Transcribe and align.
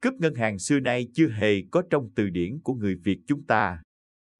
Cướp 0.00 0.14
ngân 0.14 0.34
hàng 0.34 0.58
xưa 0.58 0.80
nay 0.80 1.08
chưa 1.14 1.28
hề 1.28 1.62
có 1.70 1.82
trong 1.90 2.10
từ 2.14 2.30
điển 2.30 2.60
của 2.64 2.74
người 2.74 2.94
Việt 2.94 3.18
chúng 3.26 3.44
ta. 3.44 3.82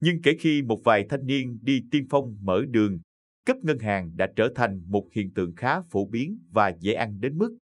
Nhưng 0.00 0.22
kể 0.22 0.36
khi 0.40 0.62
một 0.62 0.80
vài 0.84 1.06
thanh 1.08 1.26
niên 1.26 1.58
đi 1.62 1.82
tiên 1.90 2.06
phong 2.10 2.36
mở 2.40 2.64
đường, 2.68 3.00
cướp 3.46 3.56
ngân 3.56 3.78
hàng 3.78 4.16
đã 4.16 4.32
trở 4.36 4.52
thành 4.54 4.82
một 4.86 5.08
hiện 5.12 5.32
tượng 5.32 5.54
khá 5.54 5.82
phổ 5.82 6.06
biến 6.06 6.38
và 6.50 6.68
dễ 6.80 6.92
ăn 6.92 7.20
đến 7.20 7.38
mức 7.38 7.56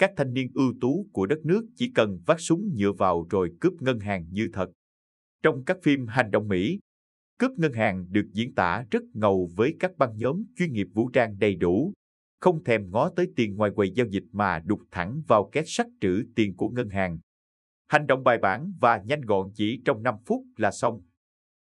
các 0.00 0.12
thanh 0.16 0.32
niên 0.32 0.50
ưu 0.54 0.74
tú 0.80 1.06
của 1.12 1.26
đất 1.26 1.38
nước 1.44 1.66
chỉ 1.76 1.92
cần 1.94 2.20
vác 2.26 2.40
súng 2.40 2.70
nhựa 2.76 2.92
vào 2.92 3.26
rồi 3.30 3.52
cướp 3.60 3.72
ngân 3.80 4.00
hàng 4.00 4.26
như 4.30 4.48
thật. 4.52 4.70
Trong 5.42 5.64
các 5.64 5.76
phim 5.82 6.06
hành 6.06 6.30
động 6.30 6.48
Mỹ, 6.48 6.78
cướp 7.38 7.50
ngân 7.56 7.72
hàng 7.72 8.06
được 8.10 8.26
diễn 8.32 8.54
tả 8.54 8.84
rất 8.90 9.02
ngầu 9.14 9.50
với 9.56 9.76
các 9.80 9.98
băng 9.98 10.16
nhóm 10.18 10.44
chuyên 10.56 10.72
nghiệp 10.72 10.86
vũ 10.94 11.08
trang 11.08 11.38
đầy 11.38 11.56
đủ, 11.56 11.92
không 12.40 12.64
thèm 12.64 12.90
ngó 12.90 13.10
tới 13.16 13.32
tiền 13.36 13.56
ngoài 13.56 13.70
quầy 13.74 13.90
giao 13.90 14.06
dịch 14.06 14.24
mà 14.32 14.58
đục 14.58 14.80
thẳng 14.90 15.22
vào 15.28 15.50
két 15.52 15.64
sắt 15.66 15.86
trữ 16.00 16.22
tiền 16.34 16.56
của 16.56 16.68
ngân 16.68 16.88
hàng. 16.88 17.18
Hành 17.90 18.06
động 18.06 18.24
bài 18.24 18.38
bản 18.38 18.72
và 18.80 19.02
nhanh 19.06 19.20
gọn 19.20 19.50
chỉ 19.54 19.82
trong 19.84 20.02
5 20.02 20.14
phút 20.26 20.44
là 20.56 20.70
xong. 20.70 21.02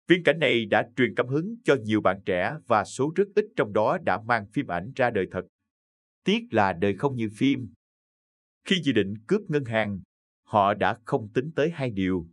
Viễn 0.07 0.23
cảnh 0.23 0.39
này 0.39 0.65
đã 0.65 0.89
truyền 0.95 1.15
cảm 1.15 1.27
hứng 1.27 1.55
cho 1.63 1.75
nhiều 1.83 2.01
bạn 2.01 2.21
trẻ 2.25 2.55
và 2.67 2.83
số 2.83 3.11
rất 3.15 3.27
ít 3.35 3.45
trong 3.55 3.73
đó 3.73 3.97
đã 4.05 4.21
mang 4.25 4.45
phim 4.53 4.67
ảnh 4.67 4.91
ra 4.95 5.09
đời 5.09 5.27
thật. 5.31 5.41
Tiếc 6.23 6.39
là 6.51 6.73
đời 6.73 6.97
không 6.97 7.15
như 7.15 7.29
phim. 7.37 7.73
Khi 8.67 8.75
dự 8.83 8.91
định 8.91 9.13
cướp 9.27 9.41
ngân 9.47 9.65
hàng, 9.65 9.99
họ 10.43 10.73
đã 10.73 10.97
không 11.05 11.29
tính 11.33 11.51
tới 11.55 11.69
hai 11.69 11.89
điều. 11.89 12.27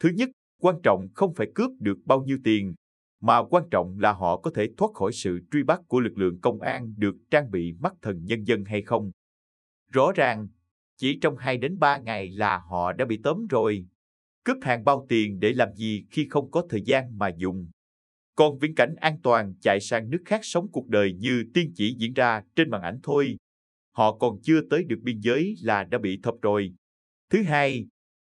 Thứ 0.00 0.08
nhất, 0.08 0.28
quan 0.60 0.76
trọng 0.82 1.08
không 1.14 1.34
phải 1.34 1.46
cướp 1.54 1.70
được 1.80 1.98
bao 2.04 2.22
nhiêu 2.22 2.38
tiền, 2.44 2.74
mà 3.20 3.44
quan 3.44 3.64
trọng 3.70 3.98
là 3.98 4.12
họ 4.12 4.40
có 4.40 4.50
thể 4.54 4.68
thoát 4.76 4.88
khỏi 4.94 5.12
sự 5.12 5.40
truy 5.50 5.62
bắt 5.62 5.80
của 5.88 6.00
lực 6.00 6.18
lượng 6.18 6.40
công 6.40 6.60
an 6.60 6.94
được 6.96 7.14
trang 7.30 7.50
bị 7.50 7.72
mắt 7.72 7.92
thần 8.02 8.24
nhân 8.24 8.44
dân 8.44 8.64
hay 8.64 8.82
không. 8.82 9.10
Rõ 9.92 10.12
ràng, 10.14 10.48
chỉ 10.96 11.18
trong 11.20 11.36
2 11.36 11.56
đến 11.58 11.78
3 11.78 11.98
ngày 11.98 12.30
là 12.30 12.58
họ 12.58 12.92
đã 12.92 13.04
bị 13.04 13.20
tóm 13.22 13.46
rồi. 13.46 13.86
Cướp 14.44 14.56
hàng 14.62 14.84
bao 14.84 15.06
tiền 15.08 15.40
để 15.40 15.52
làm 15.52 15.74
gì 15.74 16.04
khi 16.10 16.26
không 16.30 16.50
có 16.50 16.66
thời 16.70 16.82
gian 16.82 17.18
mà 17.18 17.30
dùng. 17.36 17.70
Còn 18.34 18.58
viễn 18.58 18.74
cảnh 18.74 18.94
an 19.00 19.16
toàn 19.22 19.54
chạy 19.60 19.80
sang 19.80 20.10
nước 20.10 20.22
khác 20.24 20.40
sống 20.42 20.68
cuộc 20.72 20.88
đời 20.88 21.12
như 21.12 21.44
tiên 21.54 21.72
chỉ 21.74 21.96
diễn 21.98 22.12
ra 22.12 22.42
trên 22.56 22.70
màn 22.70 22.82
ảnh 22.82 22.98
thôi. 23.02 23.36
Họ 23.96 24.18
còn 24.18 24.40
chưa 24.42 24.60
tới 24.70 24.84
được 24.84 24.98
biên 25.02 25.20
giới 25.20 25.54
là 25.62 25.84
đã 25.84 25.98
bị 25.98 26.20
thập 26.22 26.34
rồi. 26.42 26.74
Thứ 27.30 27.42
hai, 27.42 27.86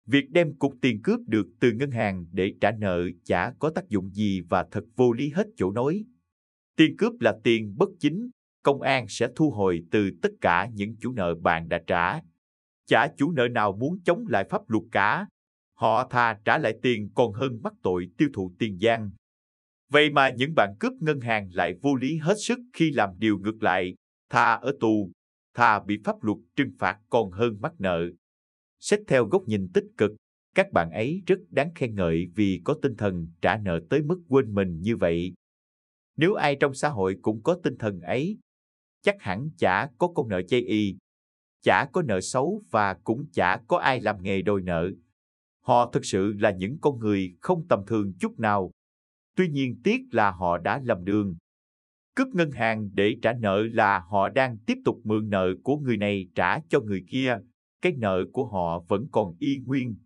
việc 0.06 0.30
đem 0.30 0.56
cục 0.58 0.74
tiền 0.82 1.02
cướp 1.02 1.20
được 1.26 1.46
từ 1.60 1.72
ngân 1.72 1.90
hàng 1.90 2.26
để 2.32 2.54
trả 2.60 2.70
nợ 2.70 3.02
chả 3.24 3.52
có 3.58 3.70
tác 3.70 3.88
dụng 3.88 4.10
gì 4.10 4.40
và 4.40 4.66
thật 4.70 4.84
vô 4.96 5.12
lý 5.12 5.28
hết 5.30 5.46
chỗ 5.56 5.70
nói. 5.70 6.04
Tiền 6.76 6.96
cướp 6.98 7.12
là 7.20 7.38
tiền 7.44 7.74
bất 7.76 7.88
chính, 7.98 8.30
công 8.62 8.80
an 8.80 9.06
sẽ 9.08 9.28
thu 9.36 9.50
hồi 9.50 9.82
từ 9.90 10.10
tất 10.22 10.30
cả 10.40 10.68
những 10.74 10.96
chủ 11.00 11.12
nợ 11.12 11.34
bạn 11.34 11.68
đã 11.68 11.80
trả. 11.86 12.20
Chả 12.88 13.08
chủ 13.16 13.30
nợ 13.30 13.48
nào 13.48 13.72
muốn 13.72 14.00
chống 14.04 14.24
lại 14.28 14.44
pháp 14.50 14.70
luật 14.70 14.84
cả. 14.92 15.26
Họ 15.74 16.08
thà 16.10 16.40
trả 16.44 16.58
lại 16.58 16.78
tiền 16.82 17.10
còn 17.14 17.32
hơn 17.32 17.60
mắc 17.62 17.72
tội 17.82 18.10
tiêu 18.18 18.28
thụ 18.34 18.52
tiền 18.58 18.80
gian. 18.80 19.10
Vậy 19.90 20.10
mà 20.10 20.30
những 20.30 20.54
bạn 20.56 20.74
cướp 20.80 20.92
ngân 21.00 21.20
hàng 21.20 21.48
lại 21.52 21.74
vô 21.82 21.94
lý 21.94 22.16
hết 22.16 22.34
sức 22.38 22.58
khi 22.72 22.90
làm 22.90 23.10
điều 23.18 23.38
ngược 23.38 23.62
lại, 23.62 23.94
thà 24.30 24.54
ở 24.54 24.76
tù, 24.80 25.10
thà 25.54 25.80
bị 25.80 25.98
pháp 26.04 26.22
luật 26.22 26.38
trừng 26.56 26.72
phạt 26.78 26.98
còn 27.08 27.30
hơn 27.30 27.56
mắc 27.60 27.72
nợ. 27.78 28.00
Xét 28.80 29.00
theo 29.06 29.26
góc 29.26 29.42
nhìn 29.46 29.68
tích 29.74 29.86
cực, 29.96 30.12
các 30.54 30.72
bạn 30.72 30.90
ấy 30.90 31.22
rất 31.26 31.38
đáng 31.50 31.70
khen 31.74 31.94
ngợi 31.94 32.26
vì 32.34 32.60
có 32.64 32.78
tinh 32.82 32.96
thần 32.96 33.28
trả 33.42 33.56
nợ 33.56 33.80
tới 33.90 34.02
mức 34.02 34.22
quên 34.28 34.54
mình 34.54 34.80
như 34.80 34.96
vậy. 34.96 35.32
Nếu 36.16 36.34
ai 36.34 36.56
trong 36.60 36.74
xã 36.74 36.88
hội 36.88 37.16
cũng 37.22 37.42
có 37.42 37.60
tinh 37.62 37.76
thần 37.78 38.00
ấy, 38.00 38.38
chắc 39.02 39.16
hẳn 39.20 39.50
chả 39.58 39.86
có 39.98 40.08
con 40.08 40.28
nợ 40.28 40.42
chay 40.42 40.60
y, 40.60 40.96
chả 41.62 41.84
có 41.92 42.02
nợ 42.02 42.20
xấu 42.20 42.62
và 42.70 42.94
cũng 42.94 43.26
chả 43.32 43.56
có 43.68 43.78
ai 43.78 44.00
làm 44.00 44.22
nghề 44.22 44.42
đòi 44.42 44.62
nợ. 44.62 44.90
Họ 45.60 45.90
thực 45.92 46.04
sự 46.04 46.32
là 46.32 46.50
những 46.50 46.78
con 46.80 46.98
người 46.98 47.36
không 47.40 47.68
tầm 47.68 47.84
thường 47.86 48.12
chút 48.20 48.38
nào. 48.38 48.70
Tuy 49.36 49.48
nhiên 49.48 49.80
tiếc 49.84 50.00
là 50.12 50.30
họ 50.30 50.58
đã 50.58 50.80
lầm 50.84 51.04
đường. 51.04 51.36
Cướp 52.14 52.28
ngân 52.28 52.50
hàng 52.50 52.90
để 52.94 53.16
trả 53.22 53.32
nợ 53.32 53.62
là 53.72 53.98
họ 53.98 54.28
đang 54.28 54.58
tiếp 54.66 54.78
tục 54.84 55.00
mượn 55.04 55.30
nợ 55.30 55.54
của 55.62 55.76
người 55.76 55.96
này 55.96 56.28
trả 56.34 56.60
cho 56.60 56.80
người 56.80 57.04
kia. 57.08 57.38
Cái 57.82 57.92
nợ 57.92 58.24
của 58.32 58.46
họ 58.46 58.84
vẫn 58.88 59.06
còn 59.12 59.34
y 59.38 59.58
nguyên. 59.58 59.96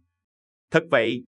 Thật 0.70 0.82
vậy, 0.90 1.24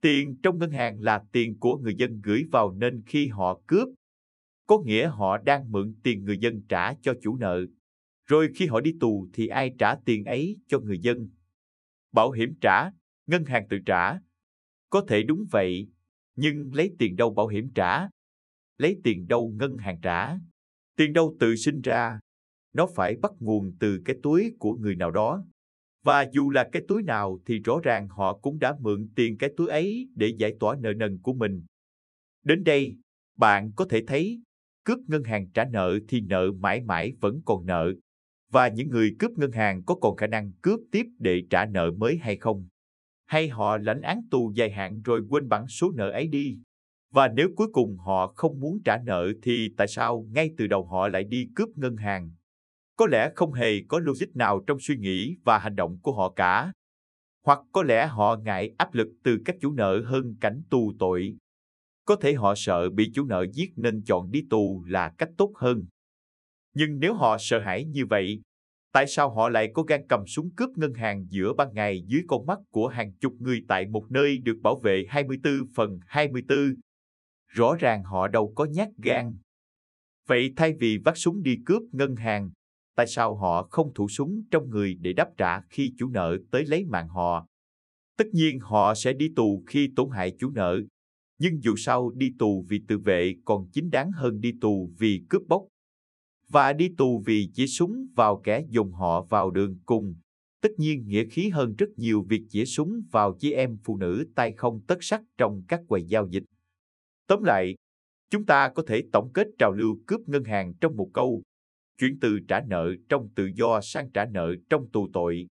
tiền 0.00 0.36
trong 0.42 0.58
ngân 0.58 0.70
hàng 0.70 1.00
là 1.00 1.24
tiền 1.32 1.58
của 1.58 1.76
người 1.76 1.94
dân 1.94 2.20
gửi 2.24 2.44
vào 2.52 2.72
nên 2.72 3.02
khi 3.06 3.28
họ 3.28 3.60
cướp, 3.66 3.88
có 4.66 4.78
nghĩa 4.78 5.08
họ 5.08 5.38
đang 5.38 5.72
mượn 5.72 5.94
tiền 6.02 6.24
người 6.24 6.38
dân 6.38 6.62
trả 6.68 6.94
cho 6.94 7.14
chủ 7.22 7.36
nợ. 7.36 7.66
Rồi 8.26 8.48
khi 8.54 8.66
họ 8.66 8.80
đi 8.80 8.94
tù 9.00 9.28
thì 9.32 9.46
ai 9.46 9.74
trả 9.78 9.94
tiền 10.04 10.24
ấy 10.24 10.58
cho 10.66 10.80
người 10.80 10.98
dân? 10.98 11.28
Bảo 12.12 12.30
hiểm 12.30 12.54
trả, 12.60 12.90
ngân 13.26 13.44
hàng 13.44 13.66
tự 13.68 13.78
trả. 13.86 14.18
Có 14.90 15.04
thể 15.08 15.22
đúng 15.22 15.44
vậy, 15.50 15.88
nhưng 16.36 16.74
lấy 16.74 16.90
tiền 16.98 17.16
đâu 17.16 17.34
bảo 17.34 17.46
hiểm 17.46 17.68
trả? 17.74 18.08
Lấy 18.78 19.00
tiền 19.04 19.28
đâu 19.28 19.52
ngân 19.56 19.76
hàng 19.76 20.00
trả? 20.02 20.38
Tiền 20.96 21.12
đâu 21.12 21.36
tự 21.40 21.56
sinh 21.56 21.80
ra? 21.80 22.20
Nó 22.72 22.86
phải 22.94 23.16
bắt 23.16 23.32
nguồn 23.40 23.76
từ 23.80 24.02
cái 24.04 24.16
túi 24.22 24.52
của 24.58 24.74
người 24.74 24.96
nào 24.96 25.10
đó. 25.10 25.44
Và 26.04 26.26
dù 26.32 26.50
là 26.50 26.68
cái 26.72 26.82
túi 26.88 27.02
nào 27.02 27.38
thì 27.46 27.58
rõ 27.58 27.80
ràng 27.82 28.08
họ 28.08 28.38
cũng 28.38 28.58
đã 28.58 28.76
mượn 28.80 29.08
tiền 29.16 29.38
cái 29.38 29.50
túi 29.56 29.68
ấy 29.68 30.08
để 30.14 30.34
giải 30.38 30.54
tỏa 30.60 30.76
nợ 30.80 30.92
nần 30.92 31.18
của 31.22 31.32
mình. 31.32 31.64
Đến 32.44 32.64
đây, 32.64 32.96
bạn 33.36 33.72
có 33.76 33.86
thể 33.90 34.04
thấy, 34.06 34.42
cướp 34.84 34.98
ngân 35.06 35.24
hàng 35.24 35.50
trả 35.50 35.64
nợ 35.64 35.98
thì 36.08 36.20
nợ 36.20 36.52
mãi 36.52 36.80
mãi 36.80 37.12
vẫn 37.20 37.42
còn 37.44 37.66
nợ. 37.66 37.92
Và 38.52 38.68
những 38.68 38.88
người 38.88 39.16
cướp 39.18 39.30
ngân 39.30 39.52
hàng 39.52 39.82
có 39.82 39.94
còn 39.94 40.16
khả 40.16 40.26
năng 40.26 40.52
cướp 40.52 40.80
tiếp 40.92 41.06
để 41.18 41.42
trả 41.50 41.66
nợ 41.66 41.90
mới 41.90 42.18
hay 42.18 42.36
không? 42.36 42.68
Hay 43.26 43.48
họ 43.48 43.78
lãnh 43.78 44.02
án 44.02 44.20
tù 44.30 44.52
dài 44.54 44.70
hạn 44.70 45.02
rồi 45.02 45.20
quên 45.28 45.48
bẵng 45.48 45.68
số 45.68 45.92
nợ 45.94 46.10
ấy 46.10 46.28
đi? 46.28 46.58
Và 47.10 47.28
nếu 47.28 47.48
cuối 47.56 47.68
cùng 47.72 47.96
họ 47.96 48.32
không 48.36 48.60
muốn 48.60 48.82
trả 48.84 48.98
nợ 48.98 49.32
thì 49.42 49.68
tại 49.76 49.88
sao 49.88 50.26
ngay 50.30 50.50
từ 50.58 50.66
đầu 50.66 50.86
họ 50.86 51.08
lại 51.08 51.24
đi 51.24 51.48
cướp 51.54 51.68
ngân 51.76 51.96
hàng? 51.96 52.30
Có 52.96 53.06
lẽ 53.06 53.30
không 53.34 53.52
hề 53.52 53.72
có 53.88 53.98
logic 53.98 54.36
nào 54.36 54.60
trong 54.66 54.78
suy 54.80 54.96
nghĩ 54.96 55.36
và 55.44 55.58
hành 55.58 55.76
động 55.76 55.98
của 56.02 56.12
họ 56.12 56.32
cả. 56.32 56.72
Hoặc 57.44 57.58
có 57.72 57.82
lẽ 57.82 58.06
họ 58.06 58.36
ngại 58.36 58.74
áp 58.78 58.94
lực 58.94 59.08
từ 59.24 59.38
các 59.44 59.56
chủ 59.60 59.72
nợ 59.72 60.02
hơn 60.04 60.36
cảnh 60.40 60.62
tù 60.70 60.92
tội. 60.98 61.36
Có 62.04 62.16
thể 62.16 62.34
họ 62.34 62.54
sợ 62.56 62.90
bị 62.90 63.10
chủ 63.14 63.24
nợ 63.24 63.46
giết 63.52 63.72
nên 63.76 64.02
chọn 64.02 64.30
đi 64.30 64.42
tù 64.50 64.84
là 64.88 65.12
cách 65.18 65.30
tốt 65.38 65.52
hơn. 65.56 65.84
Nhưng 66.78 66.98
nếu 66.98 67.14
họ 67.14 67.36
sợ 67.40 67.60
hãi 67.60 67.84
như 67.84 68.06
vậy, 68.06 68.40
tại 68.92 69.06
sao 69.06 69.34
họ 69.34 69.48
lại 69.48 69.70
có 69.74 69.82
gan 69.82 70.06
cầm 70.08 70.26
súng 70.26 70.50
cướp 70.56 70.70
ngân 70.76 70.94
hàng 70.94 71.26
giữa 71.28 71.52
ban 71.52 71.74
ngày 71.74 72.02
dưới 72.06 72.22
con 72.28 72.46
mắt 72.46 72.58
của 72.70 72.88
hàng 72.88 73.12
chục 73.12 73.32
người 73.38 73.64
tại 73.68 73.86
một 73.86 74.06
nơi 74.10 74.38
được 74.38 74.56
bảo 74.62 74.80
vệ 74.80 75.06
24 75.08 75.52
phần 75.74 75.98
24? 76.06 76.74
Rõ 77.48 77.76
ràng 77.78 78.02
họ 78.02 78.28
đâu 78.28 78.52
có 78.56 78.64
nhát 78.64 78.88
gan. 79.02 79.36
Vậy 80.26 80.52
thay 80.56 80.72
vì 80.80 80.98
vác 81.04 81.16
súng 81.16 81.42
đi 81.42 81.56
cướp 81.66 81.82
ngân 81.92 82.16
hàng, 82.16 82.50
tại 82.96 83.06
sao 83.06 83.36
họ 83.36 83.68
không 83.70 83.94
thủ 83.94 84.08
súng 84.08 84.42
trong 84.50 84.70
người 84.70 84.94
để 85.00 85.12
đáp 85.12 85.28
trả 85.36 85.60
khi 85.60 85.92
chủ 85.98 86.08
nợ 86.08 86.36
tới 86.50 86.64
lấy 86.66 86.84
mạng 86.84 87.08
họ. 87.08 87.46
Tất 88.16 88.26
nhiên 88.32 88.60
họ 88.60 88.94
sẽ 88.94 89.12
đi 89.12 89.28
tù 89.36 89.64
khi 89.66 89.88
tổn 89.96 90.10
hại 90.10 90.32
chủ 90.38 90.50
nợ, 90.50 90.80
nhưng 91.38 91.62
dù 91.62 91.76
sao 91.76 92.10
đi 92.14 92.32
tù 92.38 92.64
vì 92.68 92.80
tự 92.88 92.98
vệ 92.98 93.34
còn 93.44 93.68
chính 93.72 93.90
đáng 93.90 94.10
hơn 94.12 94.40
đi 94.40 94.52
tù 94.60 94.90
vì 94.98 95.22
cướp 95.28 95.42
bóc. 95.48 95.62
Và 96.48 96.72
đi 96.72 96.88
tù 96.98 97.22
vì 97.26 97.50
chỉ 97.54 97.66
súng 97.66 98.06
vào 98.16 98.40
kẻ 98.44 98.64
dùng 98.68 98.92
họ 98.92 99.22
vào 99.22 99.50
đường 99.50 99.78
cùng, 99.86 100.14
tất 100.60 100.68
nhiên 100.78 101.08
nghĩa 101.08 101.24
khí 101.24 101.48
hơn 101.48 101.74
rất 101.78 101.88
nhiều 101.96 102.22
việc 102.22 102.42
chỉ 102.48 102.64
súng 102.64 103.02
vào 103.10 103.36
chị 103.38 103.52
em 103.52 103.78
phụ 103.84 103.96
nữ 103.96 104.26
tay 104.34 104.52
không 104.52 104.80
tất 104.86 104.98
sắc 105.00 105.22
trong 105.38 105.62
các 105.68 105.80
quầy 105.88 106.02
giao 106.02 106.28
dịch. 106.28 106.44
Tóm 107.26 107.42
lại, 107.42 107.74
chúng 108.30 108.46
ta 108.46 108.68
có 108.68 108.82
thể 108.86 109.02
tổng 109.12 109.32
kết 109.32 109.46
trào 109.58 109.72
lưu 109.72 109.98
cướp 110.06 110.20
ngân 110.26 110.44
hàng 110.44 110.74
trong 110.80 110.96
một 110.96 111.10
câu 111.14 111.42
chuyển 111.98 112.18
từ 112.20 112.38
trả 112.48 112.60
nợ 112.60 112.94
trong 113.08 113.28
tự 113.34 113.50
do 113.54 113.80
sang 113.80 114.10
trả 114.10 114.24
nợ 114.24 114.54
trong 114.70 114.90
tù 114.90 115.08
tội. 115.12 115.46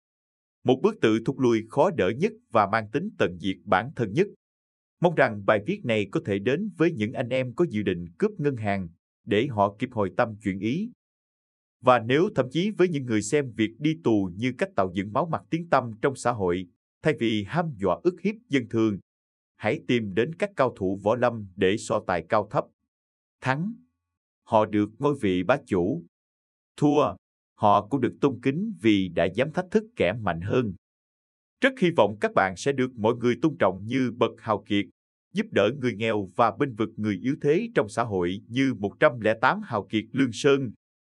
Một 0.64 0.80
bước 0.84 0.96
tự 1.02 1.20
thụt 1.26 1.36
lui 1.40 1.64
khó 1.70 1.92
đỡ 1.92 2.10
nhất 2.18 2.32
và 2.50 2.68
mang 2.72 2.92
tính 2.92 3.10
tận 3.18 3.40
diệt 3.40 3.58
bản 3.66 3.92
thân 3.96 4.14
nhất. 4.14 4.28
Mong 5.02 5.16
rằng 5.16 5.46
bài 5.46 5.60
viết 5.66 5.86
này 5.86 6.08
có 6.12 6.22
thể 6.26 6.40
đến 6.40 6.72
với 6.78 6.92
những 6.92 7.14
anh 7.14 7.30
em 7.30 7.54
có 7.54 7.66
dự 7.70 7.84
định 7.84 8.06
cướp 8.18 8.32
ngân 8.38 8.56
hàng 8.56 8.88
để 9.26 9.48
họ 9.48 9.76
kịp 9.80 9.90
hồi 9.92 10.12
tâm 10.18 10.36
chuyển 10.44 10.60
ý. 10.60 10.92
Và 11.82 12.00
nếu 12.00 12.30
thậm 12.36 12.46
chí 12.52 12.70
với 12.70 12.90
những 12.90 13.06
người 13.06 13.22
xem 13.22 13.52
việc 13.52 13.72
đi 13.80 13.98
tù 14.04 14.30
như 14.36 14.54
cách 14.58 14.70
tạo 14.76 14.92
dựng 14.94 15.14
máu 15.14 15.26
mặt 15.26 15.44
tiếng 15.50 15.70
tâm 15.70 15.92
trong 16.02 16.16
xã 16.16 16.32
hội, 16.32 16.68
thay 17.02 17.14
vì 17.20 17.44
ham 17.48 17.74
dọa 17.78 18.00
ức 18.04 18.22
hiếp 18.22 18.36
dân 18.50 18.68
thường, 18.70 19.00
hãy 19.56 19.80
tìm 19.88 20.14
đến 20.14 20.36
các 20.36 20.50
cao 20.56 20.74
thủ 20.78 21.00
võ 21.04 21.16
lâm 21.16 21.48
để 21.56 21.78
so 21.78 22.04
tài 22.08 22.26
cao 22.30 22.48
thấp. 22.52 22.66
Thắng, 23.42 23.74
họ 24.44 24.66
được 24.66 24.90
ngôi 25.00 25.16
vị 25.22 25.44
bá 25.44 25.58
chủ, 25.66 26.04
thua, 26.78 27.16
họ 27.54 27.88
cũng 27.88 28.02
được 28.02 28.18
tôn 28.22 28.40
kính 28.42 28.74
vì 28.82 29.08
đã 29.08 29.26
dám 29.26 29.52
thách 29.52 29.66
thức 29.72 29.84
kẻ 29.96 30.14
mạnh 30.14 30.42
hơn. 30.42 30.74
Rất 31.62 31.80
hy 31.80 31.92
vọng 31.98 32.18
các 32.22 32.32
bạn 32.34 32.56
sẽ 32.56 32.72
được 32.72 32.92
mọi 32.96 33.16
người 33.16 33.36
tôn 33.42 33.58
trọng 33.60 33.86
như 33.86 34.12
bậc 34.18 34.32
hào 34.38 34.64
kiệt, 34.68 34.86
giúp 35.34 35.46
đỡ 35.52 35.72
người 35.80 35.94
nghèo 35.96 36.30
và 36.36 36.52
bênh 36.60 36.76
vực 36.76 36.90
người 36.96 37.20
yếu 37.22 37.36
thế 37.42 37.70
trong 37.76 37.90
xã 37.90 38.04
hội 38.04 38.42
như 38.48 38.74
108 38.74 39.62
hào 39.62 39.88
kiệt 39.90 40.04
Lương 40.12 40.32
Sơn, 40.32 40.72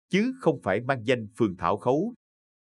chứ 0.10 0.34
không 0.40 0.62
phải 0.64 0.82
mang 0.82 1.08
danh 1.08 1.28
phường 1.38 1.58
Thảo 1.58 1.78
Khấu. 1.78 2.14